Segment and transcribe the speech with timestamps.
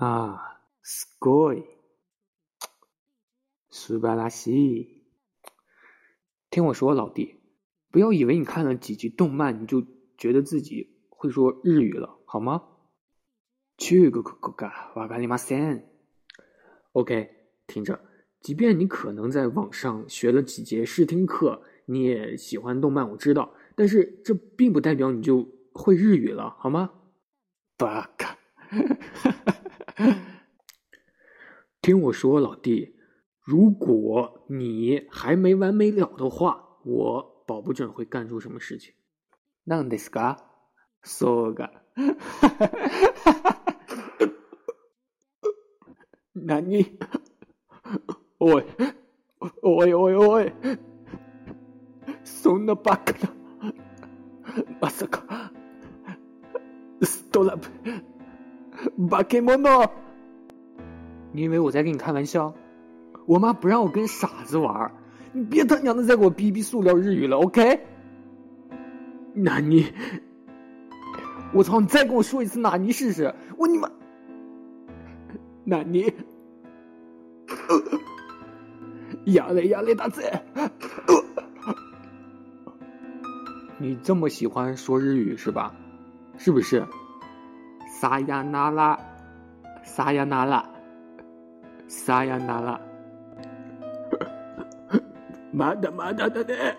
[0.00, 1.64] 啊，すごい，
[3.70, 5.02] 素晴らしい。
[6.50, 7.40] 听我说，老弟，
[7.90, 9.84] 不要以为你看了几集动漫，你就
[10.16, 12.62] 觉得自己会说日语了，好吗？
[13.78, 15.82] 中国語がわかりません。
[16.92, 17.30] OK，
[17.66, 18.00] 听着，
[18.40, 26.92] 即便你可能在网上学了几节试听课，你也喜欢动漫，我知道，但是这并不代表你就会日语了，好吗？
[27.76, 28.36] バカ。
[31.82, 32.96] 听我说，老弟，
[33.42, 38.94] 如果你还没完没了的话，我保不准会干出什么事情。
[39.64, 40.38] なんですか？
[41.02, 41.70] そうか。
[46.34, 46.98] 何？
[48.38, 48.64] おい、
[49.62, 50.52] おいおいおい、
[52.22, 53.18] そんなバカな、
[54.80, 55.50] まさか、
[57.02, 59.90] ストラブ、化け物？
[61.31, 62.53] 你以为我在跟你开玩笑？
[63.25, 64.91] 我妈不让我跟傻子玩，
[65.31, 67.79] 你别他娘的再给我逼逼塑料日语了，OK？
[69.33, 69.85] 纳尼？
[71.53, 71.79] 我操！
[71.79, 73.33] 你再跟我说一次纳尼试试？
[73.57, 73.89] 我你妈！
[75.63, 76.11] 纳尼？
[79.25, 80.41] 压力压力大姐，
[83.77, 85.73] 你这么喜欢说日语是吧？
[86.37, 86.83] 是不是？
[87.99, 88.99] 撒亚那拉，
[89.83, 90.67] 撒亚那拉。
[91.91, 92.81] さよなら，
[95.51, 96.77] まだまだだね。